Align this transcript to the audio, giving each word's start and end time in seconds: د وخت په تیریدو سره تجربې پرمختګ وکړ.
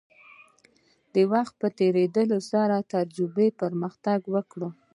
د 1.13 1.15
وخت 1.33 1.53
په 1.61 1.67
تیریدو 1.77 2.39
سره 2.51 2.87
تجربې 2.93 3.47
پرمختګ 3.61 4.19
وکړ. 4.33 4.59